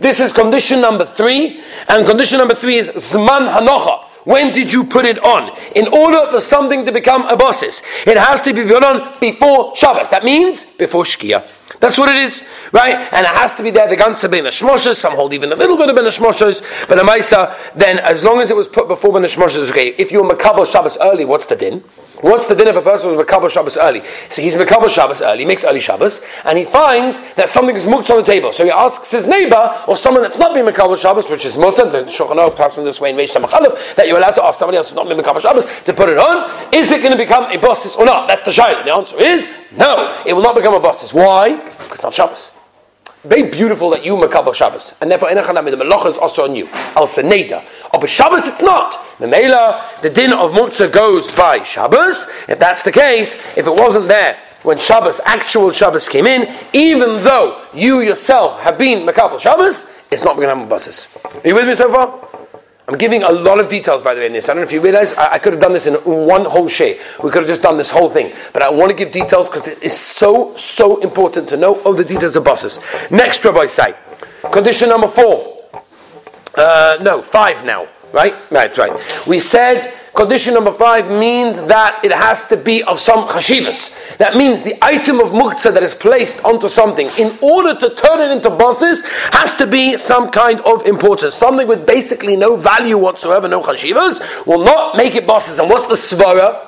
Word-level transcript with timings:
This 0.00 0.18
is 0.18 0.32
condition 0.32 0.80
number 0.80 1.04
three, 1.04 1.60
and 1.88 2.06
condition 2.06 2.38
number 2.38 2.54
three 2.54 2.78
is 2.78 2.88
Zman 2.88 3.52
Hanocha. 3.52 4.06
When 4.24 4.50
did 4.50 4.72
you 4.72 4.82
put 4.84 5.04
it 5.04 5.18
on? 5.22 5.54
In 5.76 5.88
order 5.88 6.30
for 6.30 6.40
something 6.40 6.86
to 6.86 6.92
become 6.92 7.28
a 7.28 7.36
bosses, 7.36 7.82
it 8.06 8.16
has 8.16 8.40
to 8.42 8.54
be 8.54 8.64
put 8.64 8.82
on 8.82 9.18
before 9.20 9.76
Shabbos. 9.76 10.08
That 10.08 10.24
means 10.24 10.64
before 10.64 11.04
Shkia. 11.04 11.46
That's 11.80 11.98
what 11.98 12.08
it 12.08 12.16
is, 12.16 12.46
right? 12.72 12.94
And 13.12 13.26
it 13.26 13.32
has 13.32 13.54
to 13.56 13.62
be 13.62 13.70
there, 13.70 13.88
the 13.88 13.96
guns 13.96 14.22
ganze 14.22 14.30
ben 14.30 14.44
Shmoshes, 14.44 14.96
some 14.96 15.14
hold 15.14 15.34
even 15.34 15.52
a 15.52 15.56
little 15.56 15.76
bit 15.76 15.90
of 15.90 15.96
ben 15.96 16.06
Shmoshes, 16.06 16.62
but 16.88 16.98
a 16.98 17.02
Maisa, 17.02 17.54
then 17.74 17.98
as 17.98 18.24
long 18.24 18.40
as 18.40 18.50
it 18.50 18.56
was 18.56 18.68
put 18.68 18.88
before 18.88 19.12
ben 19.12 19.22
Shmoshes, 19.24 19.68
okay, 19.68 19.88
if 19.98 20.10
you 20.10 20.22
were 20.22 20.34
Makabal 20.34 20.66
Shabbos 20.66 20.96
early, 21.02 21.26
what's 21.26 21.44
the 21.46 21.56
din? 21.56 21.84
What's 22.20 22.46
the 22.46 22.54
din 22.54 22.68
if 22.68 22.76
a 22.76 22.82
person 22.82 23.14
was 23.14 23.26
Makabal 23.26 23.50
Shabbos 23.50 23.76
early? 23.76 24.02
So 24.28 24.42
he's 24.42 24.54
Makabal 24.56 24.88
Shabbos 24.88 25.22
early, 25.22 25.44
makes 25.44 25.64
early 25.64 25.80
Shabbos, 25.80 26.22
and 26.44 26.58
he 26.58 26.64
finds 26.64 27.18
that 27.34 27.48
something 27.48 27.74
is 27.74 27.86
muktzah 27.86 28.10
on 28.10 28.16
the 28.18 28.22
table. 28.22 28.52
So 28.52 28.64
he 28.64 28.70
asks 28.70 29.10
his 29.10 29.26
neighbor, 29.26 29.84
or 29.88 29.96
someone 29.96 30.22
that's 30.22 30.38
not 30.38 30.54
been 30.54 30.66
Makabal 30.66 30.98
Shabbos, 30.98 31.28
which 31.28 31.44
is 31.44 31.56
mutter, 31.56 31.88
the 31.88 32.04
Shulchan 32.04 32.56
passing 32.56 32.84
this 32.84 33.00
way 33.00 33.10
in 33.10 33.16
Reish 33.16 33.32
that 33.96 34.06
you're 34.06 34.18
allowed 34.18 34.32
to 34.32 34.44
ask 34.44 34.58
somebody 34.58 34.76
else 34.76 34.88
who's 34.88 34.96
not 34.96 35.08
been 35.08 35.18
Makabal 35.18 35.40
Shabbos 35.40 35.66
to 35.84 35.92
put 35.92 36.08
it 36.08 36.18
on. 36.18 36.50
Is 36.74 36.90
it 36.90 37.00
going 37.00 37.12
to 37.12 37.18
become 37.18 37.50
a 37.50 37.56
bosses 37.56 37.96
or 37.96 38.04
not? 38.04 38.28
That's 38.28 38.44
the 38.44 38.50
shayla. 38.50 38.84
The 38.84 38.92
answer 38.92 39.20
is 39.20 39.48
no. 39.76 40.22
It 40.26 40.32
will 40.32 40.42
not 40.42 40.54
become 40.54 40.74
a 40.74 40.80
bosses. 40.80 41.12
Why? 41.12 41.56
Because 41.56 41.92
it's 41.92 42.02
not 42.02 42.14
Shabbos. 42.14 42.52
Very 43.24 43.50
beautiful 43.50 43.90
that 43.90 44.02
you 44.02 44.16
makabel 44.16 44.54
Shabbos, 44.54 44.94
and 45.00 45.10
therefore 45.10 45.28
enachanam 45.28 45.70
the 45.70 45.76
melacha 45.76 46.10
is 46.10 46.16
also 46.16 46.44
on 46.44 46.56
you. 46.56 46.66
Al 46.96 47.06
seneda. 47.06 47.62
But 47.92 48.08
Shabbos 48.08 48.46
it's 48.46 48.62
not. 48.62 48.96
The 49.18 49.26
the 50.00 50.08
din 50.08 50.32
of 50.32 50.52
muktzah 50.52 50.90
goes 50.90 51.30
by 51.32 51.62
Shabbos. 51.62 52.28
If 52.48 52.58
that's 52.58 52.82
the 52.82 52.92
case, 52.92 53.34
if 53.58 53.66
it 53.66 53.74
wasn't 53.74 54.08
there 54.08 54.38
when 54.62 54.78
Shabbos, 54.78 55.20
actual 55.26 55.70
Shabbos 55.70 56.08
came 56.08 56.26
in, 56.26 56.54
even 56.72 57.22
though 57.22 57.66
you 57.74 58.00
yourself 58.00 58.60
have 58.60 58.78
been 58.78 59.06
makabel 59.06 59.38
Shabbos, 59.38 59.86
it's 60.10 60.24
not 60.24 60.36
going 60.36 60.48
to 60.48 60.54
have 60.54 60.68
a. 60.70 61.08
Are 61.26 61.48
you 61.48 61.54
with 61.54 61.66
me 61.66 61.74
so 61.74 61.92
far? 61.92 62.29
I'm 62.90 62.98
giving 62.98 63.22
a 63.22 63.30
lot 63.30 63.60
of 63.60 63.68
details, 63.68 64.02
by 64.02 64.14
the 64.14 64.20
way, 64.20 64.26
in 64.26 64.32
this. 64.32 64.48
I 64.48 64.52
don't 64.52 64.62
know 64.62 64.66
if 64.66 64.72
you 64.72 64.80
realize, 64.80 65.12
I, 65.14 65.34
I 65.34 65.38
could 65.38 65.52
have 65.52 65.62
done 65.62 65.72
this 65.72 65.86
in 65.86 65.94
one 65.94 66.44
whole 66.44 66.66
share. 66.66 66.96
We 67.22 67.30
could 67.30 67.42
have 67.42 67.46
just 67.46 67.62
done 67.62 67.78
this 67.78 67.88
whole 67.88 68.08
thing. 68.08 68.32
But 68.52 68.62
I 68.62 68.68
want 68.68 68.90
to 68.90 68.96
give 68.96 69.12
details 69.12 69.48
because 69.48 69.68
it 69.68 69.80
is 69.80 69.96
so, 69.96 70.56
so 70.56 71.00
important 71.00 71.48
to 71.50 71.56
know 71.56 71.80
all 71.82 71.94
the 71.94 72.02
details 72.04 72.34
of 72.34 72.42
bosses. 72.42 72.80
Next, 73.08 73.44
Rabbi 73.44 73.66
say, 73.66 73.94
condition 74.50 74.88
number 74.88 75.06
four. 75.06 75.68
Uh, 76.56 76.98
no, 77.00 77.22
five 77.22 77.64
now. 77.64 77.86
Right? 78.12 78.34
Right, 78.50 78.76
right. 78.76 79.00
We 79.24 79.38
said 79.38 79.86
condition 80.14 80.54
number 80.54 80.72
five 80.72 81.10
means 81.10 81.56
that 81.56 82.04
it 82.04 82.12
has 82.12 82.46
to 82.48 82.56
be 82.56 82.82
of 82.82 82.98
some 82.98 83.26
chashivas. 83.26 84.16
That 84.18 84.36
means 84.36 84.62
the 84.62 84.76
item 84.82 85.20
of 85.20 85.28
muktzah 85.28 85.72
that 85.72 85.82
is 85.82 85.94
placed 85.94 86.44
onto 86.44 86.68
something, 86.68 87.08
in 87.18 87.36
order 87.40 87.74
to 87.74 87.94
turn 87.94 88.20
it 88.20 88.30
into 88.30 88.50
bosses, 88.50 89.02
has 89.32 89.54
to 89.56 89.66
be 89.66 89.96
some 89.96 90.30
kind 90.30 90.60
of 90.60 90.86
importance. 90.86 91.34
Something 91.34 91.66
with 91.66 91.86
basically 91.86 92.36
no 92.36 92.56
value 92.56 92.98
whatsoever, 92.98 93.48
no 93.48 93.62
chashivas, 93.62 94.46
will 94.46 94.64
not 94.64 94.96
make 94.96 95.14
it 95.14 95.26
bosses. 95.26 95.58
And 95.58 95.68
what's 95.70 95.86
the 95.86 95.94
svara? 95.94 96.66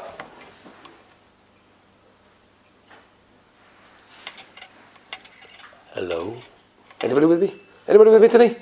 Hello? 5.94 6.36
Anybody 7.02 7.26
with 7.26 7.42
me? 7.42 7.54
Anybody 7.86 8.10
with 8.10 8.22
me 8.22 8.28
today? 8.28 8.56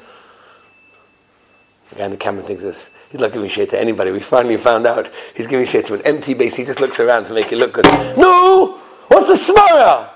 The 1.90 1.96
guy 1.96 2.04
in 2.06 2.10
the 2.10 2.16
camera 2.16 2.42
thinks 2.42 2.62
this. 2.62 2.84
He's 3.10 3.20
not 3.20 3.32
giving 3.32 3.48
shit 3.48 3.70
to 3.70 3.80
anybody. 3.80 4.12
We 4.12 4.20
finally 4.20 4.56
found 4.56 4.86
out 4.86 5.10
he's 5.34 5.48
giving 5.48 5.66
shit 5.66 5.86
to 5.86 5.94
an 5.94 6.02
empty 6.02 6.32
base. 6.32 6.54
He 6.54 6.64
just 6.64 6.80
looks 6.80 7.00
around 7.00 7.24
to 7.24 7.34
make 7.34 7.50
it 7.50 7.58
look 7.58 7.72
good. 7.72 7.84
No! 8.16 8.78
What's 9.08 9.26
the 9.26 9.52
svara? 9.52 10.10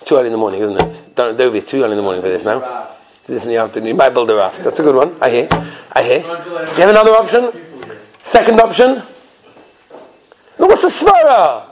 It's 0.00 0.08
too 0.08 0.16
early 0.16 0.26
in 0.26 0.32
the 0.32 0.38
morning, 0.38 0.60
isn't 0.60 0.76
it? 0.76 1.14
Don't, 1.14 1.38
Dovi, 1.38 1.56
it's 1.56 1.66
too 1.66 1.82
early 1.84 1.92
in 1.92 1.96
the 1.96 2.02
morning 2.02 2.20
for 2.20 2.28
this 2.28 2.44
now. 2.44 2.88
This 3.26 3.44
in 3.44 3.48
the 3.48 3.58
afternoon. 3.58 3.88
You 3.88 3.94
might 3.94 4.10
build 4.10 4.28
a 4.30 4.34
raft. 4.34 4.64
That's 4.64 4.80
a 4.80 4.82
good 4.82 4.96
one. 4.96 5.16
I 5.20 5.30
hear. 5.30 5.48
I 5.92 6.02
hear. 6.02 6.22
Do 6.22 6.28
you 6.28 6.80
have 6.80 6.88
another 6.88 7.12
option? 7.12 7.52
Second 8.24 8.60
option? 8.60 9.02
No, 10.58 10.66
what's 10.66 10.82
the 10.82 10.88
svara? 10.88 11.62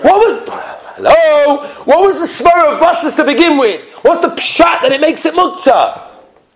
What 0.00 0.16
was 0.16 0.48
hello? 0.96 1.66
What 1.84 2.06
was 2.06 2.20
the 2.20 2.44
svara 2.44 2.72
of 2.72 2.80
bosses 2.80 3.14
to 3.16 3.24
begin 3.24 3.58
with? 3.58 3.82
What's 4.02 4.22
the 4.22 4.28
pshat 4.28 4.80
that 4.80 4.92
it 4.92 5.00
makes 5.02 5.26
it 5.26 5.34
muktzah? 5.34 6.08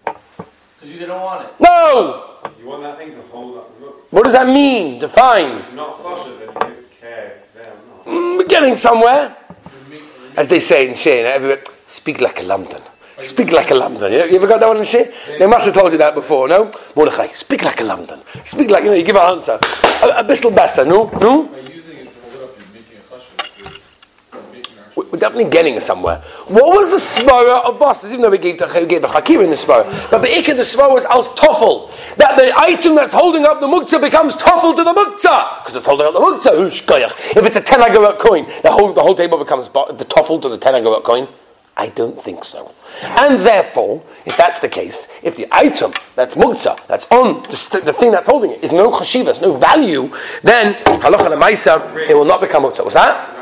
Because 0.04 0.92
you 0.92 0.98
didn't 0.98 1.20
want 1.20 1.46
it. 1.46 1.54
No! 1.60 2.29
You 2.60 2.68
want 2.68 2.82
that 2.82 2.98
thing 2.98 3.12
to 3.12 3.22
hold 3.32 3.56
up 3.56 3.80
the. 3.80 3.86
What 4.10 4.24
does 4.24 4.34
that 4.34 4.46
mean? 4.46 4.98
Define. 4.98 5.58
If 5.58 5.74
not 5.74 5.98
choshev, 5.98 6.38
then 6.38 6.48
you 6.48 6.54
don't 6.54 7.00
care 7.00 7.40
to 7.42 7.58
them. 7.58 7.76
Mm, 8.04 8.38
we're 8.38 8.46
getting 8.46 8.74
somewhere. 8.74 9.34
As 10.36 10.46
they 10.48 10.60
say 10.60 10.88
in 10.88 10.94
Shea, 10.94 11.24
everywhere, 11.24 11.62
speak 11.86 12.20
like 12.20 12.38
a 12.38 12.42
London. 12.42 12.82
Speak 13.20 13.50
like 13.52 13.70
a 13.70 13.74
London. 13.74 14.12
You, 14.12 14.18
know, 14.18 14.24
you 14.26 14.36
ever 14.36 14.46
got 14.46 14.60
that 14.60 14.68
one 14.68 14.78
in 14.78 14.84
Shea? 14.84 15.12
They 15.38 15.46
must 15.46 15.64
have 15.66 15.74
told 15.74 15.92
you 15.92 15.98
that 15.98 16.14
before, 16.14 16.48
no? 16.48 16.70
Mordechai, 16.96 17.28
speak 17.28 17.64
like 17.64 17.80
a 17.80 17.84
London. 17.84 18.20
Speak 18.44 18.70
like, 18.70 18.84
you 18.84 18.90
know, 18.90 18.96
you 18.96 19.04
give 19.04 19.16
an 19.16 19.36
answer. 19.36 19.58
A, 20.02 20.20
a 20.20 20.24
bissel 20.24 20.50
besser, 20.50 20.84
no? 20.84 21.10
No? 21.20 21.44
By 21.44 21.58
using 21.60 21.96
it 21.96 22.04
to 22.04 22.30
hold 22.30 22.34
it 22.34 22.42
up, 22.42 22.58
you're 22.58 22.68
making 22.72 22.96
a 22.96 23.00
chashav. 23.00 23.58
You're 24.32 24.42
making 24.52 24.76
an 24.78 25.10
We're 25.10 25.18
definitely 25.18 25.50
getting 25.50 25.80
somewhere. 25.80 26.22
What 26.48 26.66
was 26.66 26.88
the 26.90 26.96
svara 26.96 27.64
of 27.64 27.78
bosses? 27.78 28.10
Even 28.10 28.22
though 28.22 28.30
we 28.30 28.38
gave 28.38 28.58
the, 28.58 28.66
we 28.80 28.86
gave 28.86 29.02
the 29.02 29.08
hakir 29.08 29.42
in 29.44 29.50
the 29.50 29.56
svara, 29.56 29.84
but 30.10 30.18
the 30.18 30.28
ik 30.28 30.46
ikka 30.46 30.56
the 30.56 30.62
svara 30.62 30.92
was 30.92 31.04
als 31.04 31.34
toffel. 31.34 31.90
That 32.16 32.36
the 32.36 32.52
item 32.58 32.94
that's 32.94 33.12
holding 33.12 33.44
up 33.44 33.60
the 33.60 33.66
muktzah 33.66 34.00
becomes 34.00 34.36
toffel 34.36 34.74
to 34.76 34.84
the 34.84 34.92
muktzah 34.92 35.62
because 35.62 35.76
it's 35.76 35.86
holding 35.86 36.06
up 36.06 36.14
the 36.14 36.20
muktzah. 36.20 37.36
If 37.36 37.46
it's 37.46 37.56
a 37.56 37.60
ten 37.60 37.80
agarot 37.80 38.18
coin, 38.18 38.46
the 38.62 38.70
whole 38.70 38.92
the 38.92 39.02
whole 39.02 39.14
table 39.14 39.38
becomes 39.38 39.68
the 39.68 40.04
toffel 40.04 40.40
to 40.42 40.48
the 40.48 40.58
ten 40.58 40.74
agarot 40.74 41.04
coin. 41.04 41.28
I 41.76 41.88
don't 41.90 42.20
think 42.20 42.44
so. 42.44 42.74
And 43.02 43.40
therefore, 43.46 44.02
if 44.26 44.36
that's 44.36 44.58
the 44.58 44.68
case, 44.68 45.08
if 45.22 45.36
the 45.36 45.46
item 45.52 45.92
that's 46.16 46.34
muktzah, 46.34 46.86
that's 46.88 47.06
on 47.10 47.42
the, 47.44 47.56
st- 47.56 47.84
the 47.84 47.92
thing 47.92 48.10
that's 48.10 48.26
holding 48.26 48.50
it, 48.50 48.62
is 48.64 48.72
no 48.72 48.90
chashivas, 48.90 49.40
no 49.40 49.56
value, 49.56 50.10
then 50.42 50.74
halacha 50.74 51.28
lemaisa, 51.28 52.08
it 52.08 52.14
will 52.14 52.24
not 52.24 52.40
become 52.40 52.64
muktzah. 52.64 52.84
Was 52.84 52.94
that? 52.94 53.36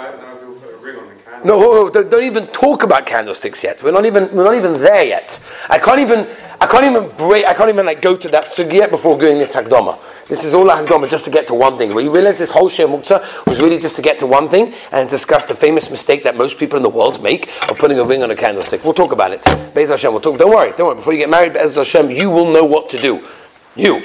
No, 1.45 1.61
no. 1.61 1.89
No, 1.89 2.03
don't 2.03 2.25
even 2.25 2.49
talk 2.49 2.83
about 2.83 3.06
candlesticks 3.06 3.62
yet. 3.62 3.83
We're 3.83 3.93
not 3.93 4.05
even 4.05 4.31
we're 4.35 4.45
not 4.45 4.55
even 4.55 4.81
there 4.81 5.05
yet. 5.05 5.43
I 5.69 5.79
can't 5.79 6.00
even 6.00 6.29
I 6.60 6.66
can't 6.66 6.84
even 6.84 7.08
break 7.16 7.46
I 7.46 7.54
can't 7.54 7.70
even 7.70 7.86
like 7.86 8.02
go 8.02 8.16
to 8.16 8.28
that 8.28 8.44
sugi 8.44 8.88
before 8.91 9.19
doing 9.19 9.38
this 9.38 9.54
hakdama. 9.54 9.98
This 10.28 10.44
is 10.44 10.52
all 10.52 10.69
a 10.69 11.08
just 11.08 11.24
to 11.24 11.30
get 11.30 11.46
to 11.46 11.54
one 11.54 11.78
thing. 11.78 11.94
Where 11.94 12.04
you 12.04 12.12
realize 12.14 12.36
this 12.36 12.50
whole 12.50 12.69
share 12.69 12.86
muktzah 12.86 13.46
was 13.46 13.62
really 13.62 13.78
just 13.78 13.96
to 13.96 14.02
get 14.02 14.19
to 14.19 14.26
one 14.26 14.48
thing 14.48 14.74
and 14.92 15.08
discuss 15.08 15.46
the 15.46 15.54
famous 15.54 15.91
mistake 15.91 16.22
that 16.24 16.36
most 16.36 16.58
people 16.58 16.76
in 16.76 16.82
the 16.82 16.88
world 16.88 17.22
make 17.22 17.48
of 17.70 17.78
putting 17.78 17.98
a 17.98 18.04
ring 18.04 18.22
on 18.22 18.30
a 18.30 18.36
candlestick. 18.36 18.84
We'll 18.84 18.92
talk 18.92 19.12
about 19.12 19.32
it. 19.32 19.42
Be'ez 19.74 19.88
Hashem, 19.88 20.12
we'll 20.12 20.20
talk. 20.20 20.38
Don't 20.38 20.50
worry, 20.50 20.72
don't 20.76 20.88
worry. 20.88 20.96
Before 20.96 21.14
you 21.14 21.19
get 21.19 21.30
married, 21.30 21.54
Be'ez 21.54 21.76
Hashem, 21.76 22.10
you 22.10 22.28
will 22.28 22.52
know 22.52 22.64
what 22.64 22.90
to 22.90 22.98
do. 22.98 23.26
You, 23.75 24.02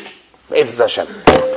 Be'ez 0.49 0.77
Hashem. 0.77 1.52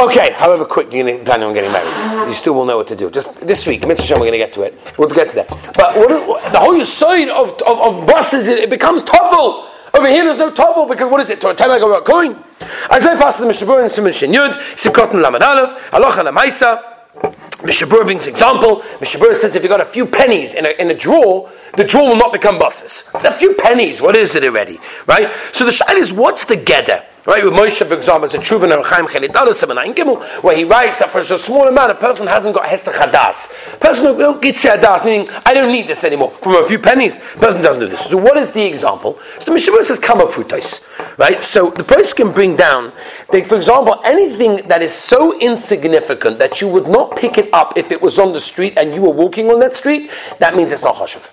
Okay, 0.00 0.32
however 0.32 0.64
quick 0.64 0.90
you're 0.94 1.04
planning 1.24 1.46
on 1.46 1.52
getting 1.52 1.70
married, 1.72 2.26
you 2.26 2.32
still 2.32 2.54
will 2.54 2.64
know 2.64 2.78
what 2.78 2.86
to 2.86 2.96
do. 2.96 3.10
Just 3.10 3.38
this 3.46 3.66
week, 3.66 3.86
Mitzvah 3.86 4.14
we're 4.14 4.20
going 4.20 4.32
to 4.32 4.38
get 4.38 4.50
to 4.54 4.62
it. 4.62 4.74
We'll 4.96 5.10
get 5.10 5.28
to 5.28 5.36
that. 5.36 5.48
But 5.76 5.94
what, 5.94 6.52
the 6.52 6.58
whole 6.58 6.82
side 6.86 7.28
of, 7.28 7.60
of, 7.60 7.78
of 7.78 8.06
bosses, 8.06 8.48
it, 8.48 8.60
it 8.60 8.70
becomes 8.70 9.02
toffel. 9.02 9.66
Over 9.92 10.08
here, 10.08 10.24
there's 10.24 10.38
no 10.38 10.52
toffel 10.52 10.88
because 10.88 11.10
what 11.10 11.20
is 11.20 11.28
it? 11.28 11.42
To 11.42 11.50
a 11.50 11.54
time 11.54 11.78
go 11.78 11.92
about 11.92 12.06
coin. 12.06 12.42
As 12.90 13.04
I 13.04 13.14
pass 13.14 13.36
the 13.36 13.44
Mishnah 13.44 13.66
Berurah 13.66 13.82
and 13.82 13.92
Siman 13.92 14.14
Shin 14.14 14.32
Yud, 14.32 15.12
and 15.12 15.22
Lamed 15.22 15.42
Aleph, 15.42 15.78
Halacha 15.90 16.32
Lamaisa. 16.32 17.62
Mishnah 17.62 17.86
Berurah 17.86 18.04
brings 18.04 18.26
example. 18.26 18.82
Mishnah 19.02 19.20
Berurah 19.20 19.34
says 19.34 19.54
if 19.54 19.62
you 19.62 19.68
got 19.68 19.82
a 19.82 19.84
few 19.84 20.06
pennies 20.06 20.54
in 20.54 20.64
a, 20.64 20.70
in 20.80 20.90
a 20.90 20.94
drawer, 20.94 21.50
the 21.76 21.84
drawer 21.84 22.08
will 22.08 22.16
not 22.16 22.32
become 22.32 22.58
bosses. 22.58 23.10
A 23.16 23.32
few 23.32 23.52
pennies, 23.52 24.00
what 24.00 24.16
is 24.16 24.34
it 24.34 24.44
already? 24.44 24.80
Right? 25.06 25.30
So 25.52 25.66
the 25.66 25.72
shayla 25.72 25.98
is 25.98 26.10
what's 26.10 26.46
the 26.46 26.56
gedder? 26.56 27.04
Right, 27.26 27.44
with 27.44 27.52
Moshe, 27.52 27.86
for 27.86 27.94
example, 27.94 28.24
is 28.24 28.34
a 28.34 28.38
and 28.38 28.84
Chaim 28.86 29.06
Gimel, 29.06 30.42
where 30.42 30.56
he 30.56 30.64
writes 30.64 31.00
that 31.00 31.10
for 31.10 31.18
a 31.18 31.24
small 31.24 31.68
amount, 31.68 31.92
a 31.92 31.94
person 31.94 32.26
hasn't 32.26 32.54
got 32.54 32.64
Hesach 32.64 32.94
Hadas. 32.94 33.78
Person 33.78 34.06
who 34.06 34.16
don't 34.16 34.40
get 34.40 34.54
Hadas, 34.54 35.04
meaning 35.04 35.28
I 35.44 35.52
don't 35.52 35.70
need 35.70 35.86
this 35.86 36.02
anymore. 36.02 36.30
From 36.30 36.64
a 36.64 36.66
few 36.66 36.78
pennies, 36.78 37.18
person 37.36 37.60
doesn't 37.60 37.82
do 37.82 37.88
this. 37.88 38.06
So 38.06 38.16
what 38.16 38.38
is 38.38 38.52
the 38.52 38.64
example? 38.64 39.20
So 39.40 39.44
the 39.44 39.50
Mishnah 39.52 39.82
says 39.82 39.98
Kama 39.98 40.28
Prutais. 40.28 40.86
Right? 41.18 41.42
So 41.42 41.70
the 41.70 41.84
person 41.84 42.16
can 42.16 42.32
bring 42.32 42.56
down, 42.56 42.90
that, 43.30 43.46
for 43.46 43.56
example, 43.56 44.00
anything 44.02 44.66
that 44.68 44.80
is 44.80 44.94
so 44.94 45.38
insignificant 45.40 46.38
that 46.38 46.62
you 46.62 46.68
would 46.68 46.88
not 46.88 47.16
pick 47.16 47.36
it 47.36 47.52
up 47.52 47.76
if 47.76 47.92
it 47.92 48.00
was 48.00 48.18
on 48.18 48.32
the 48.32 48.40
street 48.40 48.78
and 48.78 48.94
you 48.94 49.02
were 49.02 49.10
walking 49.10 49.50
on 49.50 49.60
that 49.60 49.74
street, 49.74 50.10
that 50.38 50.56
means 50.56 50.72
it's 50.72 50.82
not 50.82 50.94
Hashav. 50.94 51.30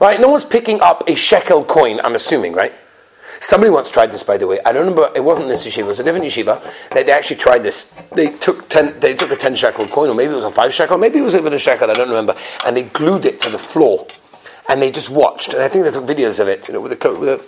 Right? 0.00 0.20
No 0.20 0.28
one's 0.28 0.44
picking 0.44 0.80
up 0.80 1.08
a 1.08 1.16
shekel 1.16 1.64
coin, 1.64 1.98
I'm 2.04 2.14
assuming, 2.14 2.52
right? 2.52 2.72
Somebody 3.40 3.70
once 3.70 3.90
tried 3.90 4.12
this, 4.12 4.22
by 4.22 4.36
the 4.36 4.46
way. 4.46 4.58
I 4.64 4.72
don't 4.72 4.86
remember. 4.86 5.10
It 5.14 5.22
wasn't 5.22 5.48
this 5.48 5.66
yeshiva. 5.66 5.78
It 5.78 5.84
was 5.84 6.00
a 6.00 6.04
different 6.04 6.26
yeshiva. 6.26 6.62
They, 6.92 7.02
they 7.02 7.12
actually 7.12 7.36
tried 7.36 7.62
this. 7.62 7.92
They 8.12 8.30
took 8.38 8.68
ten. 8.68 8.98
They 9.00 9.14
took 9.14 9.30
a 9.30 9.36
ten 9.36 9.54
shekel 9.54 9.86
coin, 9.86 10.08
or 10.08 10.14
maybe 10.14 10.32
it 10.32 10.36
was 10.36 10.44
a 10.44 10.50
five 10.50 10.72
shekel. 10.72 10.98
Maybe 10.98 11.18
it 11.18 11.22
was 11.22 11.34
even 11.34 11.52
a 11.52 11.58
shekel. 11.58 11.90
I 11.90 11.94
don't 11.94 12.08
remember. 12.08 12.36
And 12.64 12.76
they 12.76 12.84
glued 12.84 13.24
it 13.26 13.40
to 13.42 13.50
the 13.50 13.58
floor, 13.58 14.06
and 14.68 14.80
they 14.80 14.90
just 14.90 15.10
watched. 15.10 15.52
And 15.52 15.62
I 15.62 15.68
think 15.68 15.84
they 15.84 15.90
took 15.90 16.04
videos 16.04 16.38
of 16.40 16.48
it, 16.48 16.68
you 16.68 16.74
know, 16.74 16.80
with 16.80 16.92
a 16.92 17.14
with 17.14 17.28
a 17.28 17.44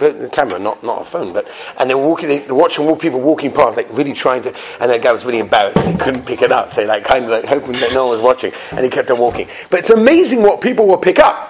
the 0.00 0.28
camera, 0.32 0.58
not 0.58 0.82
not 0.82 1.02
a 1.02 1.04
phone, 1.04 1.32
but 1.32 1.46
and 1.78 1.90
they 1.90 1.94
were 1.94 2.06
walking, 2.06 2.28
they, 2.28 2.38
they 2.38 2.52
watching 2.52 2.86
all 2.86 2.96
people 2.96 3.20
walking 3.20 3.52
past, 3.52 3.76
like 3.76 3.88
really 3.90 4.14
trying 4.14 4.42
to, 4.42 4.54
and 4.80 4.90
that 4.90 5.02
guy 5.02 5.12
was 5.12 5.24
really 5.24 5.38
embarrassed. 5.38 5.78
He 5.86 5.94
couldn't 5.94 6.24
pick 6.24 6.42
it 6.42 6.52
up, 6.52 6.72
so 6.72 6.84
like 6.86 7.04
kind 7.04 7.24
of 7.24 7.30
like 7.30 7.44
hoping 7.44 7.72
that 7.72 7.92
no 7.92 8.06
one 8.06 8.16
was 8.16 8.22
watching, 8.22 8.52
and 8.72 8.80
he 8.80 8.90
kept 8.90 9.10
on 9.10 9.18
walking. 9.18 9.48
But 9.68 9.80
it's 9.80 9.90
amazing 9.90 10.42
what 10.42 10.60
people 10.60 10.86
will 10.86 10.98
pick 10.98 11.18
up. 11.18 11.49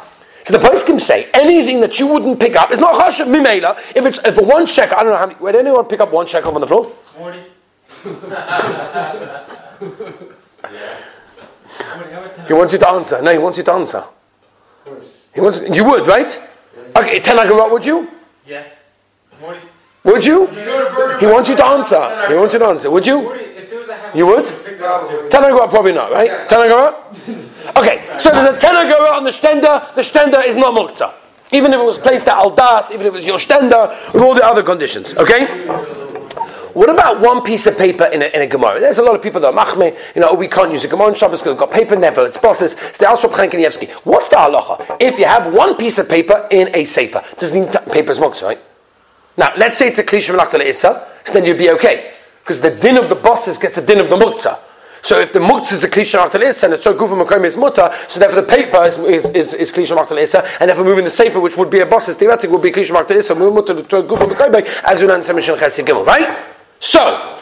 So 0.50 0.58
the 0.58 0.69
poskim 0.69 1.00
say 1.00 1.31
anything 1.32 1.81
that 1.81 2.00
you 2.00 2.08
wouldn't 2.08 2.41
pick 2.41 2.56
up 2.56 2.73
is 2.73 2.81
not 2.81 2.94
chashav 2.94 3.26
mimela. 3.29 3.79
If 3.94 4.05
it's 4.05 4.19
if 4.25 4.37
a 4.37 4.43
one 4.43 4.67
shekel, 4.67 4.97
I 4.99 5.05
don't 5.05 5.12
know 5.12 5.19
how 5.19 5.26
many. 5.26 5.38
Would 5.38 5.55
anyone 5.55 5.85
pick 5.85 6.00
up 6.00 6.11
one 6.11 6.26
shekel 6.26 6.52
on 6.52 6.61
the 6.61 6.67
floor? 6.67 6.91
Morty. 7.17 7.38
Morty, 8.05 8.26
how 12.11 12.19
about 12.19 12.35
ten? 12.35 12.47
He 12.49 12.52
wants 12.52 12.73
you 12.73 12.81
to 12.81 12.88
answer. 12.91 13.23
No, 13.23 13.31
he 13.31 13.38
wants 13.38 13.58
you 13.58 13.64
to 13.64 13.73
answer. 13.73 13.99
Of 13.99 14.08
course. 14.87 15.23
He 15.32 15.41
wants 15.41 15.62
you 15.62 15.85
would 15.85 16.08
right? 16.08 16.37
Okay, 16.96 17.20
ten 17.20 17.37
agarot, 17.37 17.70
would 17.70 17.87
you? 17.87 18.11
Yes. 18.44 18.82
Morty. 19.41 19.61
Would 20.03 20.26
you? 20.26 20.49
You 20.49 20.64
go 20.64 20.88
to 20.88 20.94
Burger 20.96 21.19
He 21.20 21.26
wants 21.26 21.49
you 21.49 21.56
to 21.58 21.64
answer. 21.64 22.26
He 22.26 22.35
wants 22.35 22.55
you 22.55 22.58
to 22.58 22.67
answer. 22.67 22.91
Would 22.91 23.06
you? 23.06 23.23
Morty, 23.23 23.44
if 23.44 23.70
there 23.70 23.79
was 23.79 23.88
a 23.88 23.94
half. 23.94 24.17
You 24.17 24.26
would? 24.26 24.46
Pick 24.64 24.75
it 24.75 24.82
up 24.82 25.08
too. 25.08 25.29
Ten 25.31 25.43
agarot, 25.44 25.70
probably 25.70 25.93
not, 25.93 26.11
right? 26.11 26.49
Ten 26.49 26.69
agarot. 26.69 27.46
Okay, 27.76 28.05
so 28.19 28.31
there's 28.31 28.56
a 28.56 28.58
ten 28.58 28.75
agarot 28.75 29.12
on 29.12 29.25
the 29.25 29.31
stender. 29.31 29.94
The 29.94 30.02
stender 30.02 30.44
is 30.44 30.56
not 30.56 30.75
muktzah. 30.75 31.14
Even 31.52 31.72
if 31.72 31.81
it 31.81 31.84
was 31.84 31.99
placed 31.99 32.28
at 32.28 32.37
aldas, 32.37 32.90
even 32.93 33.06
if 33.06 33.12
it 33.12 33.17
was 33.17 33.26
your 33.26 33.38
stender, 33.38 33.90
with 34.12 34.22
all 34.22 34.34
the 34.34 34.44
other 34.44 34.62
conditions. 34.62 35.14
Okay. 35.17 35.46
What 36.72 36.88
about 36.88 37.20
one 37.20 37.43
piece 37.43 37.67
of 37.67 37.76
paper 37.76 38.05
in 38.05 38.22
a, 38.22 38.26
in 38.26 38.43
a 38.43 38.46
Gemara? 38.46 38.78
There's 38.78 38.99
a 38.99 39.02
lot 39.02 39.17
of 39.17 39.22
people 39.22 39.40
that 39.40 39.52
are 39.52 39.64
machme, 39.64 39.96
you 40.14 40.20
know, 40.20 40.32
we 40.34 40.46
can't 40.46 40.70
use 40.70 40.84
a 40.84 40.88
Gemara 40.88 41.08
in 41.08 41.14
Shabbos 41.14 41.40
because 41.40 41.52
we've 41.52 41.58
got 41.58 41.72
paper 41.72 41.96
never, 41.96 42.26
it's 42.26 42.38
bosses. 42.38 42.76
What's 42.78 42.99
the 43.00 44.37
halacha? 44.37 44.96
If 45.00 45.19
you 45.19 45.25
have 45.25 45.52
one 45.52 45.76
piece 45.76 45.99
of 45.99 46.08
paper 46.08 46.46
in 46.52 46.72
a 46.75 46.84
sefer, 46.84 47.25
doesn't 47.38 47.61
mean 47.61 47.72
t- 47.72 47.78
paper 47.90 48.12
is 48.12 48.19
muktzah, 48.19 48.43
right? 48.43 48.61
Now, 49.37 49.52
let's 49.56 49.78
say 49.78 49.88
it's 49.88 49.99
a 49.99 50.05
klisha 50.05 50.38
le'isa, 50.38 51.06
so 51.25 51.32
then 51.32 51.44
you'd 51.44 51.58
be 51.58 51.70
okay. 51.70 52.12
Because 52.40 52.61
the 52.61 52.70
din 52.70 52.96
of 52.99 53.08
the 53.08 53.17
bosses 53.17 53.58
gets 53.58 53.75
the 53.75 53.82
din 53.82 53.99
of 53.99 54.08
the 54.08 54.17
muktzah. 54.17 54.58
So 55.02 55.19
if 55.19 55.32
the 55.32 55.38
muktzah 55.38 55.73
is 55.73 55.85
a 55.85 55.88
klisha 55.88 56.19
v'nachta 56.19 56.41
le'isa, 56.41 56.64
and 56.64 56.75
it's 56.75 56.85
so 56.85 56.94
gufa 56.94 57.25
makom 57.25 57.44
is 57.44 57.56
mutter, 57.56 57.94
so 58.08 58.20
therefore 58.20 58.43
the 58.43 58.47
paper 58.47 58.85
is, 58.85 58.99
is, 58.99 59.25
is, 59.31 59.55
is 59.55 59.73
klisha 59.73 59.97
v'nachta 59.97 60.17
le'isa, 60.17 60.47
and 60.61 60.69
therefore 60.69 60.85
moving 60.85 61.05
the 61.05 61.11
sefer, 61.11 61.41
which 61.41 61.56
would 61.56 61.70
be 61.70 61.81
a 61.81 61.87
bosses, 61.87 62.17
theoretically 62.17 62.50
would 62.50 62.62
be 62.62 62.70
klisha 62.70 62.91
v'nachta 62.91 63.17
le'isa, 63.17 63.37
move 63.37 63.55
mutter 63.55 63.75
to 63.75 64.02
gufa 64.02 64.26
makom, 64.26 64.67
as 64.85 65.00
we 65.00 65.06
learn 65.06 65.20
in 65.20 65.26
Semishin 65.26 65.56
Chesed 65.56 65.85
Gimel, 65.85 66.06
right? 66.06 66.38
So, 66.81 67.38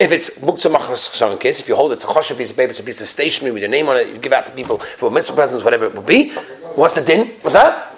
if 0.00 0.12
it's 0.12 0.38
muktzah 0.38 0.74
chashav 0.74 1.38
case, 1.38 1.60
if 1.60 1.68
you 1.68 1.76
hold 1.76 1.92
it, 1.92 2.02
a 2.02 2.06
choshev 2.06 2.38
piece 2.38 2.50
of 2.50 2.56
paper, 2.56 2.70
it's 2.70 2.80
a 2.80 2.82
piece 2.82 3.00
of 3.00 3.06
stationery 3.06 3.52
with 3.52 3.60
your 3.60 3.70
name 3.70 3.88
on 3.88 3.98
it, 3.98 4.08
you 4.08 4.18
give 4.18 4.32
out 4.32 4.46
to 4.46 4.52
people 4.52 4.78
for 4.78 5.10
mitzvah 5.10 5.34
presents, 5.34 5.62
whatever 5.62 5.84
it 5.84 5.94
will 5.94 6.02
be. 6.02 6.30
What's 6.74 6.94
the 6.94 7.02
din? 7.02 7.36
What's 7.42 7.52
that? 7.52 7.90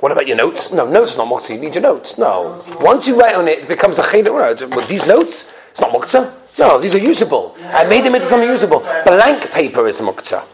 What 0.00 0.12
about 0.12 0.26
your 0.26 0.36
notes? 0.36 0.72
No, 0.72 0.88
notes 0.88 1.12
is 1.12 1.16
not 1.18 1.28
muktzah. 1.28 1.50
You 1.50 1.60
need 1.60 1.74
your 1.74 1.82
notes. 1.82 2.16
No. 2.16 2.62
Once 2.80 3.06
you 3.06 3.20
write 3.20 3.34
on 3.34 3.48
it, 3.48 3.60
it 3.60 3.68
becomes 3.68 3.98
a. 3.98 4.22
Well, 4.22 4.86
these 4.86 5.06
notes, 5.06 5.52
it's 5.70 5.80
not 5.80 5.90
muktzah. 5.90 6.39
No, 6.60 6.78
these 6.78 6.94
are 6.94 6.98
usable. 6.98 7.56
I 7.72 7.84
made 7.84 8.04
them 8.04 8.14
into 8.14 8.26
something 8.26 8.46
usable. 8.46 8.80
Blank 8.80 9.50
paper 9.50 9.88
is 9.88 9.98
muktzah. 10.00 10.44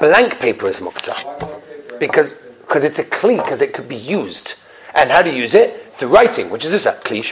Blank 0.00 0.38
paper 0.38 0.68
is 0.68 0.80
muktzah 0.80 2.00
because 2.00 2.32
because 2.62 2.82
it's 2.82 2.98
a 2.98 3.04
kli 3.04 3.36
because 3.36 3.60
it 3.60 3.74
could 3.74 3.86
be 3.86 3.96
used. 3.96 4.54
And 4.94 5.10
how 5.10 5.22
you 5.22 5.32
use 5.32 5.54
it? 5.54 5.92
Through 5.92 6.08
writing, 6.08 6.48
which 6.48 6.64
is 6.64 6.70
this 6.70 6.86
a 6.86 6.92
kli 6.92 7.22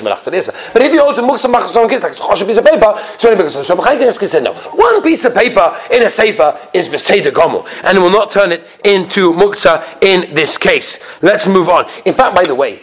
But 0.75 0.83
if 0.83 0.93
you 0.93 1.01
hold 1.01 1.19
a 1.19 1.23
muktzah 1.23 1.51
machzon 1.51 1.89
kiss 1.89 2.03
like 2.03 2.13
a 2.13 2.45
piece 2.45 2.59
of 2.59 2.65
paper, 2.67 2.95
so 3.17 3.35
because 3.35 4.35
no. 4.43 4.53
One 4.75 5.03
piece 5.03 5.25
of 5.25 5.35
paper 5.35 5.75
in 5.91 6.03
a 6.03 6.11
sefer 6.11 6.59
is 6.75 6.87
v'seder 6.89 7.33
gomu, 7.33 7.67
and 7.83 7.97
it 7.97 8.01
will 8.03 8.11
not 8.11 8.31
turn 8.31 8.53
it 8.53 8.67
into 8.85 9.33
muktzah 9.33 10.03
in 10.03 10.35
this 10.35 10.59
case. 10.59 11.03
Let's 11.23 11.47
move 11.47 11.71
on. 11.71 11.91
In 12.05 12.13
fact, 12.13 12.37
by 12.37 12.45
the 12.45 12.55
way, 12.55 12.83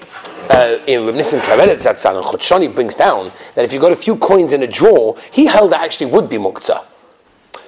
uh, 0.49 0.79
in 0.87 1.05
Reb 1.05 1.15
Nissen 1.15 1.39
Karelitz 1.39 1.85
Zatzal 1.85 2.17
and 2.17 2.25
Chut 2.25 2.41
Shani 2.41 2.73
brings 2.73 2.95
down 2.95 3.31
that 3.55 3.65
if 3.65 3.73
you 3.73 3.79
got 3.79 3.91
a 3.91 3.95
few 3.95 4.15
coins 4.15 4.53
in 4.53 4.63
a 4.63 4.67
drawer, 4.67 5.17
he 5.31 5.45
held 5.45 5.71
that 5.71 5.81
actually 5.81 6.11
would 6.11 6.29
be 6.29 6.37
muktzah. 6.37 6.83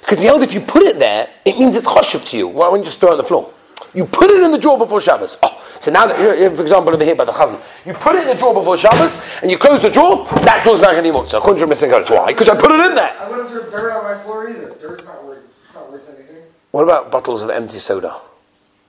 Because 0.01 0.19
he 0.19 0.25
held 0.25 0.41
if 0.43 0.53
you 0.53 0.61
put 0.61 0.83
it 0.83 0.99
there, 0.99 1.29
it 1.45 1.57
means 1.59 1.75
it's 1.75 1.85
choshev 1.85 2.25
to 2.29 2.37
you. 2.37 2.47
Why 2.47 2.69
wouldn't 2.69 2.85
you 2.85 2.91
just 2.91 2.99
throw 2.99 3.09
it 3.09 3.13
on 3.13 3.17
the 3.17 3.23
floor? 3.23 3.51
You 3.93 4.05
put 4.05 4.29
it 4.29 4.41
in 4.41 4.51
the 4.51 4.57
drawer 4.57 4.77
before 4.77 5.01
Shabbos. 5.01 5.37
Oh, 5.43 5.63
so 5.79 5.91
now 5.91 6.07
that, 6.07 6.17
here, 6.17 6.49
for 6.55 6.61
example, 6.61 6.93
over 6.93 7.03
here 7.03 7.15
by 7.15 7.25
the 7.25 7.31
chazan, 7.31 7.59
you 7.85 7.93
put 7.93 8.15
it 8.15 8.21
in 8.21 8.27
the 8.27 8.35
drawer 8.35 8.53
before 8.53 8.77
Shabbos, 8.77 9.19
and 9.41 9.51
you 9.51 9.57
close 9.57 9.81
the 9.81 9.89
drawer, 9.89 10.25
that 10.43 10.63
drawer's 10.63 10.81
not 10.81 10.91
going 10.91 11.03
to 11.03 11.11
be 11.11 11.17
muktzah. 11.17 11.39
According 11.39 11.59
to 11.59 11.65
Reb 11.65 11.69
Nissen 11.69 11.89
Karelitz. 11.89 12.09
Why? 12.09 12.27
Because 12.27 12.47
I 12.47 12.55
put 12.59 12.71
it 12.71 12.79
in 12.85 12.95
there. 12.95 13.15
I 13.19 13.29
wouldn't 13.29 13.49
throw 13.49 13.69
dirt 13.69 13.91
on 13.91 14.03
my 14.03 14.17
floor 14.23 14.49
either. 14.49 14.75
Dirt's 14.79 15.05
not 15.05 15.25
worth, 15.25 15.43
it's 15.65 15.75
not 15.75 15.91
worth 15.91 16.09
anything. 16.09 16.43
What 16.71 16.83
about 16.83 17.11
bottles 17.11 17.43
of 17.43 17.49
empty 17.49 17.79
soda? 17.79 18.15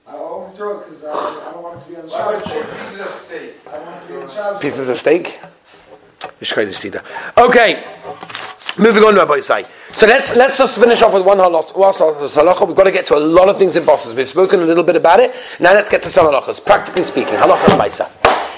I 0.07 0.13
only 0.13 0.55
throw 0.55 0.79
it 0.79 0.85
because 0.85 1.03
uh, 1.03 1.11
I 1.11 1.51
don't 1.53 1.63
want 1.63 1.79
it 1.79 1.83
to 1.83 1.89
be 1.89 1.95
on 1.97 2.05
the 2.05 2.11
Why 2.11 2.35
would 2.35 2.43
shop. 2.43 2.55
you 2.55 2.63
pieces 2.79 2.99
of 2.99 3.09
steak? 3.11 3.53
Pieces 4.59 4.89
of 4.89 4.99
steak? 4.99 5.39
Okay, 7.37 7.83
moving 8.77 9.03
on 9.03 9.13
to 9.13 9.19
Rabbi 9.19 9.37
Isai. 9.39 9.69
So 9.93 10.05
let's 10.05 10.35
let's 10.35 10.57
just 10.57 10.79
finish 10.79 11.01
off 11.01 11.13
with 11.13 11.25
one 11.25 11.37
halacha. 11.37 12.67
We've 12.67 12.75
got 12.75 12.83
to 12.83 12.91
get 12.91 13.05
to 13.07 13.15
a 13.15 13.19
lot 13.19 13.49
of 13.49 13.57
things 13.57 13.75
in 13.75 13.85
bosses. 13.85 14.13
We've 14.15 14.27
spoken 14.27 14.61
a 14.61 14.65
little 14.65 14.83
bit 14.83 14.95
about 14.95 15.19
it. 15.19 15.35
Now 15.59 15.73
let's 15.73 15.89
get 15.89 16.03
to 16.03 16.09
some 16.09 16.25
halachas. 16.25 16.63
Practically 16.63 17.03
speaking, 17.03 17.33
halacha 17.35 17.77
Maisa. 17.77 18.09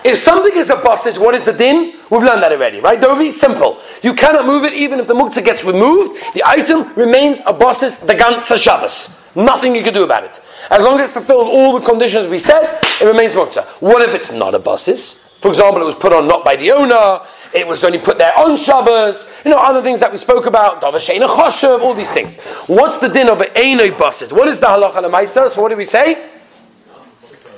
If 0.04 0.18
something 0.18 0.56
is 0.56 0.70
a 0.72 0.76
bossage, 0.78 1.20
what 1.20 1.36
is 1.36 1.44
the 1.46 1.54
din? 1.54 1.94
We've 2.10 2.24
learned 2.24 2.42
that 2.42 2.52
already, 2.52 2.80
right, 2.80 3.00
Dovi? 3.00 3.32
Simple. 3.32 3.80
You 4.02 4.16
cannot 4.16 4.48
move 4.48 4.64
it 4.64 4.74
even 4.74 5.00
if 5.00 5.08
the 5.08 5.14
muktzah 5.14 5.46
gets 5.46 5.64
removed. 5.64 6.20
The 6.34 6.42
item 6.44 6.92
remains 6.96 7.40
a 7.46 7.54
boss's 7.54 7.98
the 7.98 8.14
ganza 8.14 8.58
Shabbos. 8.58 9.16
Nothing 9.36 9.76
you 9.76 9.84
can 9.84 9.94
do 9.94 10.04
about 10.04 10.24
it. 10.24 10.42
As 10.72 10.82
long 10.82 11.02
as 11.02 11.10
it 11.10 11.14
fulfills 11.14 11.50
all 11.50 11.78
the 11.78 11.86
conditions 11.86 12.28
we 12.28 12.40
said, 12.40 12.80
it 12.82 13.06
remains 13.06 13.36
muktzah. 13.36 13.66
What 13.82 14.02
if 14.02 14.16
it's 14.16 14.32
not 14.32 14.56
a 14.56 14.60
boss's? 14.60 15.20
For 15.42 15.50
example, 15.50 15.82
it 15.82 15.86
was 15.86 15.96
put 15.96 16.14
on 16.14 16.28
not 16.28 16.46
by 16.46 16.56
the 16.56 16.72
owner. 16.72 17.20
It 17.54 17.68
was 17.68 17.84
only 17.84 18.00
put 18.00 18.18
there 18.18 18.32
on 18.38 18.56
Shabbos. 18.56 19.30
You 19.44 19.52
know, 19.52 19.58
other 19.58 19.82
things 19.82 20.00
that 20.00 20.12
we 20.12 20.18
spoke 20.18 20.46
about. 20.46 20.82
Davar 20.82 21.02
sheina 21.02 21.28
choshev, 21.28 21.82
all 21.82 21.94
these 21.94 22.12
things. 22.12 22.40
What's 22.68 23.00
the 23.00 23.10
din 23.10 23.28
of 23.28 23.42
an 23.42 23.50
einoi 23.50 23.98
boss's? 23.98 24.32
What 24.32 24.48
is 24.48 24.62
the 24.62 24.68
halacha 24.68 25.04
lemaisa? 25.04 25.52
So 25.52 25.62
what 25.62 25.70
do 25.70 25.76
we 25.76 25.86
say? 25.86 26.30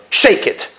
Shake 0.10 0.48
it. 0.48 0.74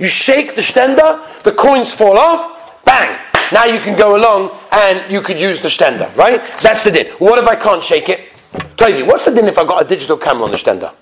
You 0.00 0.08
shake 0.08 0.56
the 0.56 0.62
stender, 0.62 1.42
the 1.42 1.52
coins 1.52 1.92
fall 1.92 2.18
off, 2.18 2.84
bang. 2.84 3.16
Now 3.52 3.66
you 3.66 3.78
can 3.78 3.96
go 3.96 4.16
along 4.16 4.58
and 4.72 5.10
you 5.10 5.20
could 5.20 5.38
use 5.38 5.60
the 5.60 5.68
stender, 5.68 6.14
right? 6.16 6.44
That's 6.62 6.82
the 6.82 6.90
din. 6.90 7.06
What 7.18 7.38
if 7.38 7.46
I 7.46 7.54
can't 7.54 7.82
shake 7.82 8.08
it? 8.08 8.20
Tell 8.76 8.90
Tovi, 8.90 9.06
what's 9.06 9.24
the 9.24 9.30
din 9.32 9.46
if 9.46 9.58
I've 9.58 9.68
got 9.68 9.84
a 9.84 9.88
digital 9.88 10.16
camera 10.16 10.44
on 10.44 10.50
the 10.50 10.58
stender? 10.58 10.92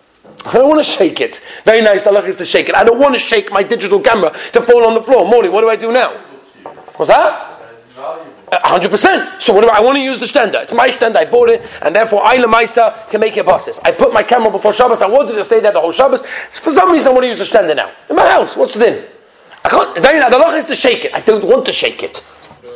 I 0.46 0.52
don't 0.52 0.68
want 0.68 0.84
to 0.84 0.90
shake 0.90 1.20
it. 1.20 1.40
Very 1.64 1.80
nice, 1.80 2.02
the 2.02 2.12
is 2.24 2.36
to 2.36 2.44
shake 2.44 2.68
it. 2.68 2.74
I 2.74 2.84
don't 2.84 2.98
want 2.98 3.14
to 3.14 3.18
shake 3.18 3.50
my 3.50 3.62
digital 3.62 4.00
camera 4.00 4.30
to 4.52 4.60
fall 4.60 4.84
on 4.84 4.94
the 4.94 5.02
floor. 5.02 5.26
Morley, 5.26 5.48
what 5.48 5.62
do 5.62 5.70
I 5.70 5.76
do 5.76 5.90
now? 5.90 6.10
What's 6.96 7.08
that? 7.08 7.50
Hundred 8.52 8.90
percent. 8.90 9.42
So 9.42 9.52
what 9.52 9.62
do 9.62 9.68
I, 9.68 9.78
I 9.78 9.80
want 9.80 9.96
to 9.96 10.02
use 10.02 10.20
the 10.20 10.26
stender? 10.26 10.62
It's 10.62 10.72
my 10.72 10.88
stender. 10.88 11.16
I 11.16 11.24
bought 11.24 11.48
it, 11.48 11.62
and 11.82 11.96
therefore 11.96 12.22
I 12.22 12.36
Lemaisa 12.36 13.08
can 13.10 13.20
make 13.20 13.36
it 13.36 13.46
bosses. 13.46 13.80
I 13.82 13.90
put 13.90 14.12
my 14.12 14.22
camera 14.22 14.50
before 14.50 14.72
Shabbos. 14.72 15.00
I 15.02 15.08
wanted 15.08 15.32
to 15.32 15.44
stay 15.44 15.60
there 15.60 15.72
the 15.72 15.80
whole 15.80 15.92
Shabbos. 15.92 16.24
For 16.52 16.70
some 16.70 16.92
reason, 16.92 17.08
I 17.08 17.10
want 17.10 17.24
to 17.24 17.28
use 17.28 17.38
the 17.38 17.44
stender 17.44 17.74
now 17.74 17.90
in 18.08 18.14
my 18.14 18.28
house. 18.28 18.56
What's 18.56 18.74
the 18.74 18.80
din? 18.80 19.04
I 19.64 19.68
can't. 19.70 19.94
The 19.94 20.00
halach 20.02 20.58
is 20.58 20.66
to 20.66 20.76
shake 20.76 21.06
it. 21.06 21.14
I 21.14 21.20
don't 21.20 21.44
want 21.44 21.66
to 21.66 21.72
shake 21.72 22.02
it. 22.02 22.24
Uh, 22.62 22.68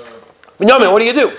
Binyamin, 0.59 0.91
what 0.91 1.01
do 1.01 1.05
you 1.05 1.13
do? 1.13 1.31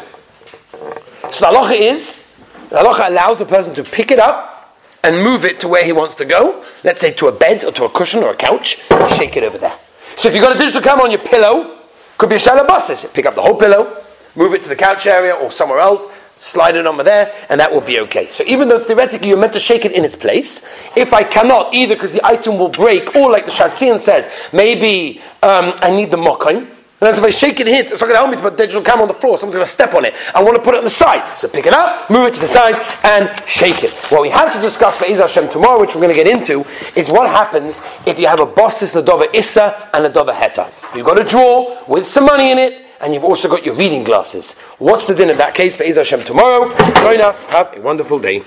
So 1.32 1.40
the 1.40 1.48
halacha 1.48 1.78
is 1.78 2.34
the 2.70 2.78
halacha 2.78 3.10
allows 3.10 3.40
the 3.40 3.46
person 3.46 3.74
to 3.76 3.84
pick 3.84 4.12
it 4.12 4.20
up 4.20 4.59
and 5.04 5.24
move 5.24 5.46
it 5.46 5.60
to 5.62 5.68
where 5.68 5.84
he 5.84 5.92
wants 5.92 6.16
to 6.16 6.26
go. 6.26 6.64
Let's 6.84 7.02
say 7.02 7.12
to 7.14 7.28
a 7.28 7.32
bed 7.32 7.64
or 7.64 7.72
to 7.74 7.86
a 7.86 7.90
cushion 7.90 8.24
or 8.24 8.32
a 8.32 8.36
couch. 8.36 8.82
Shake 9.16 9.38
it 9.38 9.44
over 9.44 9.58
there. 9.58 9.74
So 10.16 10.28
if 10.28 10.36
you've 10.36 10.44
got 10.44 10.56
a 10.56 10.60
digital 10.60 10.82
camera 10.82 11.06
on 11.06 11.12
your 11.12 11.22
pillow, 11.22 11.80
could 12.18 12.30
be 12.30 12.36
a 12.36 12.40
shallow 12.40 12.68
bosses. 12.68 13.06
Pick 13.14 13.26
up 13.26 13.36
the 13.36 13.42
whole 13.42 13.58
pillow, 13.58 14.04
move 14.36 14.54
it 14.54 14.64
to 14.64 14.70
the 14.70 14.76
couch 14.76 15.08
area 15.08 15.34
or 15.34 15.52
somewhere 15.52 15.80
else, 15.80 16.06
slide 16.42 16.76
it 16.76 16.86
over 16.86 17.04
there, 17.04 17.34
and 17.50 17.60
that 17.60 17.72
will 17.72 17.82
be 17.82 18.00
okay. 18.02 18.28
So 18.28 18.44
even 18.46 18.68
though 18.68 18.84
theoretically 18.84 19.30
you're 19.30 19.38
meant 19.38 19.54
to 19.54 19.60
shake 19.60 19.86
it 19.86 19.94
in 19.94 20.04
its 20.04 20.16
place, 20.16 20.66
if 20.98 21.14
I 21.14 21.24
cannot, 21.24 21.74
either 21.74 21.96
because 21.96 22.12
the 22.12 22.26
item 22.26 22.58
will 22.58 22.70
break, 22.70 23.16
or 23.16 23.32
like 23.32 23.46
the 23.46 23.52
Shatzian 23.52 24.00
says, 24.00 24.30
maybe 24.52 25.22
um, 25.42 25.74
I 25.78 25.92
need 25.92 26.12
the 26.12 26.18
mokaim. 26.18 26.70
And 27.02 27.08
as 27.08 27.18
if 27.18 27.24
I 27.24 27.30
shake 27.30 27.60
it 27.62 27.68
here, 27.68 27.82
it's 27.82 27.92
not 27.92 28.02
going 28.02 28.12
to 28.12 28.18
help 28.18 28.30
me 28.30 28.36
to 28.36 28.44
put 28.44 28.58
digital 28.58 28.82
camera 28.82 29.04
on 29.04 29.08
the 29.08 29.14
floor. 29.14 29.38
Someone's 29.38 29.56
going 29.56 29.66
to 29.66 29.72
step 29.72 29.94
on 29.94 30.04
it. 30.04 30.14
I 30.36 30.44
want 30.44 30.58
to 30.58 30.62
put 30.62 30.76
it 30.76 30.80
on 30.80 30.84
the 30.84 30.90
side. 30.90 31.38
So 31.38 31.48
pick 31.48 31.66
it 31.66 31.74
up, 31.74 32.10
move 32.10 32.28
it 32.28 32.34
to 32.36 32.42
the 32.42 32.48
side, 32.48 32.76
and 33.04 33.32
shake 33.48 33.84
it. 33.84 33.92
What 34.10 34.22
we 34.22 34.30
have 34.30 34.54
to 34.54 34.62
discuss 34.62 34.98
for 34.98 35.06
Iz 35.06 35.20
Hashem 35.20 35.50
tomorrow, 35.50 35.80
which 35.80 35.96
we're 35.96 36.02
going 36.02 36.16
to 36.16 36.24
get 36.24 36.28
into, 36.28 36.66
is 37.00 37.10
what 37.10 37.30
happens 37.30 37.80
if 38.06 38.20
you 38.20 38.28
have 38.28 38.42
a 38.42 38.46
bossis 38.46 39.02
ladova 39.02 39.34
issa 39.34 39.90
and 39.94 40.14
ladova 40.14 40.34
heta. 40.34 40.70
You've 40.96 41.06
got 41.06 41.20
a 41.22 41.24
drawer 41.24 41.78
with 41.88 42.06
some 42.06 42.26
money 42.26 42.52
in 42.52 42.58
it, 42.58 42.86
and 43.00 43.14
you've 43.14 43.24
also 43.24 43.48
got 43.48 43.66
your 43.66 43.76
reading 43.76 44.04
glasses. 44.04 44.60
What's 44.78 45.06
the 45.06 45.16
din 45.16 45.30
in 45.30 45.38
that 45.38 45.56
case 45.56 45.78
for 45.78 45.84
Iz 45.84 45.96
Hashem 45.96 46.24
tomorrow? 46.24 46.76
Join 46.96 47.22
us. 47.22 47.46
Have 47.46 47.78
a 47.78 47.82
wonderful 47.82 48.20
day. 48.20 48.44